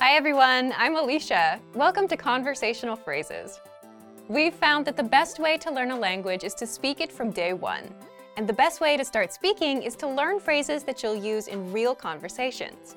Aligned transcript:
Hi 0.00 0.16
everyone, 0.16 0.72
I'm 0.78 0.96
Alicia. 0.96 1.60
Welcome 1.74 2.08
to 2.08 2.16
Conversational 2.16 2.96
Phrases. 2.96 3.60
We've 4.28 4.54
found 4.54 4.86
that 4.86 4.96
the 4.96 5.02
best 5.02 5.38
way 5.38 5.58
to 5.58 5.70
learn 5.70 5.90
a 5.90 5.98
language 5.98 6.42
is 6.42 6.54
to 6.54 6.66
speak 6.66 7.02
it 7.02 7.12
from 7.12 7.30
day 7.30 7.52
one. 7.52 7.94
And 8.38 8.48
the 8.48 8.54
best 8.54 8.80
way 8.80 8.96
to 8.96 9.04
start 9.04 9.30
speaking 9.30 9.82
is 9.82 9.96
to 9.96 10.08
learn 10.08 10.40
phrases 10.40 10.84
that 10.84 11.02
you'll 11.02 11.22
use 11.22 11.48
in 11.48 11.70
real 11.70 11.94
conversations. 11.94 12.96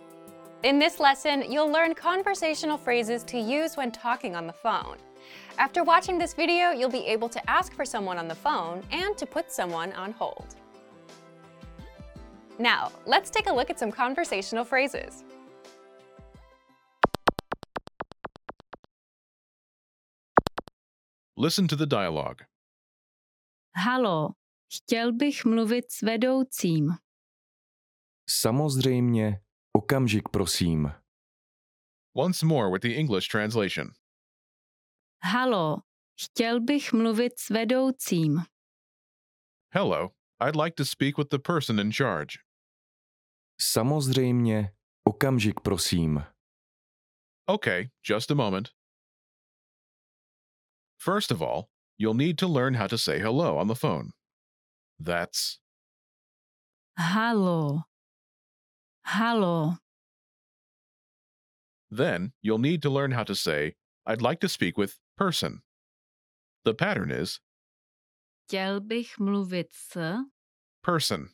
In 0.63 0.79
this 0.79 0.97
lesson, 0.97 1.43
you'll 1.51 1.69
learn 1.69 1.93
conversational 1.93 2.77
phrases 2.77 3.25
to 3.25 3.37
use 3.37 3.75
when 3.75 3.91
talking 3.91 4.33
on 4.33 4.47
the 4.47 4.53
phone. 4.53 4.95
After 5.57 5.83
watching 5.83 6.17
this 6.17 6.33
video, 6.33 6.71
you'll 6.71 6.89
be 6.89 7.05
able 7.05 7.27
to 7.27 7.49
ask 7.49 7.73
for 7.73 7.83
someone 7.83 8.17
on 8.17 8.29
the 8.29 8.35
phone 8.35 8.81
and 8.91 9.17
to 9.17 9.25
put 9.25 9.51
someone 9.51 9.91
on 9.91 10.13
hold. 10.13 10.55
Now, 12.59 12.93
let's 13.05 13.29
take 13.29 13.49
a 13.49 13.53
look 13.53 13.69
at 13.69 13.77
some 13.77 13.91
conversational 13.91 14.63
phrases. 14.63 15.25
Listen 21.37 21.67
to 21.67 21.75
the 21.75 21.85
dialogue. 21.85 22.45
Halo, 23.75 24.29
chtěl 24.75 25.13
bych 25.13 25.45
mluvit 25.45 25.91
s 25.91 26.01
vedoucím. 26.01 26.89
Samozřejmě, 28.29 29.41
okamžik 29.77 30.29
prosím. 30.29 30.91
Once 32.15 32.45
more 32.45 32.71
with 32.71 32.81
the 32.81 32.99
English 32.99 33.27
translation. 33.27 33.91
Halo, 35.23 35.77
chtěl 36.21 36.61
bych 36.61 36.93
mluvit 36.93 37.39
s 37.39 37.49
vedoucím. 37.49 38.43
Hello, 39.73 40.09
I'd 40.39 40.55
like 40.55 40.75
to 40.75 40.85
speak 40.85 41.17
with 41.17 41.29
the 41.29 41.39
person 41.39 41.79
in 41.79 41.91
charge. 41.91 42.37
Samozřejmě, 43.61 44.73
okamžik 45.03 45.59
prosím. 45.59 46.23
Okay, 47.49 47.89
just 48.09 48.31
a 48.31 48.35
moment. 48.35 48.69
First 51.03 51.31
of 51.31 51.41
all, 51.41 51.67
you'll 51.97 52.13
need 52.13 52.37
to 52.37 52.47
learn 52.47 52.75
how 52.75 52.87
to 52.87 52.97
say 52.97 53.19
hello 53.19 53.57
on 53.57 53.67
the 53.67 53.75
phone. 53.75 54.11
That's 54.97 55.59
Hello. 56.97 57.81
Halo. 59.05 59.79
then 61.91 62.31
you'll 62.41 62.57
need 62.69 62.81
to 62.83 62.89
learn 62.89 63.11
how 63.11 63.25
to 63.25 63.35
say, 63.35 63.75
I'd 64.05 64.21
like 64.21 64.39
to 64.39 64.47
speak 64.47 64.77
with 64.77 64.97
person. 65.17 65.61
The 66.63 66.73
pattern 66.73 67.11
is 67.11 67.41
Chtěl 68.47 68.79
bych 68.87 69.17
mluvit 69.19 69.73
s. 69.73 69.97
person. 70.81 71.29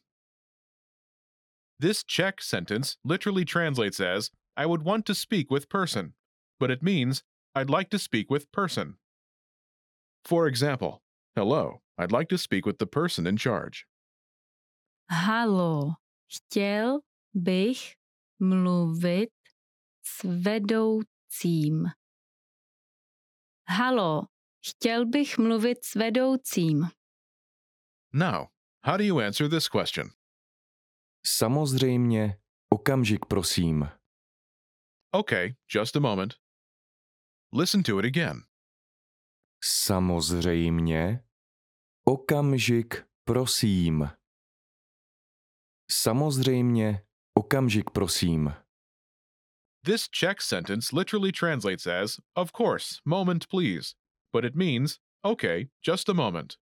This 1.80 2.04
Czech 2.04 2.42
sentence 2.42 2.98
literally 3.04 3.46
translates 3.46 4.00
as, 4.00 4.32
I 4.58 4.66
would 4.66 4.82
want 4.82 5.06
to 5.06 5.14
speak 5.14 5.52
with 5.52 5.70
person, 5.70 6.16
but 6.60 6.72
it 6.72 6.82
means, 6.82 7.22
I'd 7.54 7.70
like 7.70 7.92
to 7.92 8.00
speak 8.00 8.32
with 8.32 8.52
person. 8.52 8.98
For 10.26 10.48
example, 10.48 11.02
hello, 11.36 11.82
I'd 11.98 12.12
like 12.12 12.30
to 12.30 12.38
speak 12.38 12.66
with 12.66 12.78
the 12.78 12.86
person 12.86 13.28
in 13.28 13.38
charge. 13.38 13.86
Halo. 15.10 15.96
Chtěl 16.28 17.00
bych 17.34 17.96
mluvit 18.40 19.30
s 20.04 20.24
vedoucím. 20.24 21.88
Halo. 23.68 24.22
Chtěl 24.66 25.06
bych 25.06 25.38
mluvit 25.38 25.84
s 25.86 25.96
vedoucím. 25.96 26.90
Now, 28.14 28.48
how 28.84 28.98
do 28.98 29.04
you 29.04 29.20
answer 29.20 29.50
this 29.50 29.68
question? 29.68 30.10
Samozřejmě, 31.26 32.40
okamžik 32.70 33.26
prosím. 33.26 33.90
Okay, 35.12 35.56
just 35.76 35.96
a 35.96 36.00
moment. 36.00 36.36
Listen 37.54 37.84
to 37.84 38.00
it 38.00 38.06
again. 38.06 38.49
Samozřejmě, 39.64 41.24
okamžik 42.06 43.06
prosím. 43.24 44.10
Samozřejmě, 45.92 47.06
okamžik 47.34 47.90
prosím. 47.90 48.54
This 49.86 50.10
Czech 50.10 50.42
sentence 50.42 50.96
literally 50.96 51.32
translates 51.32 51.88
as, 51.88 52.20
of 52.36 52.52
course, 52.52 53.02
moment 53.06 53.48
please, 53.48 53.96
but 54.34 54.46
it 54.46 54.56
means, 54.56 55.00
okay, 55.24 55.70
just 55.82 56.10
a 56.10 56.14
moment. 56.14 56.58